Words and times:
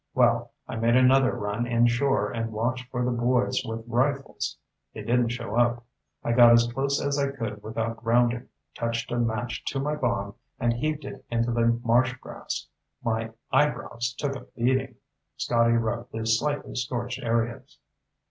Well, 0.15 0.51
I 0.67 0.77
made 0.77 0.95
another 0.95 1.35
run 1.35 1.67
inshore 1.67 2.31
and 2.31 2.51
watched 2.51 2.89
for 2.89 3.05
the 3.05 3.11
boys 3.11 3.61
with 3.63 3.87
rifles. 3.87 4.57
They 4.95 5.03
didn't 5.03 5.29
show 5.29 5.55
up. 5.55 5.85
I 6.23 6.31
got 6.31 6.53
as 6.53 6.65
close 6.73 6.99
as 6.99 7.19
I 7.19 7.29
could 7.29 7.61
without 7.61 7.97
grounding, 7.97 8.47
touched 8.73 9.11
a 9.11 9.19
match 9.19 9.63
to 9.65 9.79
my 9.79 9.95
bomb, 9.95 10.33
and 10.59 10.73
heaved 10.73 11.05
it 11.05 11.23
into 11.29 11.51
the 11.51 11.79
marsh 11.83 12.13
grass. 12.17 12.67
My 13.03 13.29
eyebrows 13.51 14.15
took 14.17 14.35
a 14.35 14.47
beating." 14.55 14.95
Scotty 15.37 15.73
rubbed 15.73 16.11
the 16.13 16.25
slightly 16.25 16.73
scorched 16.73 17.21
areas. 17.21 17.77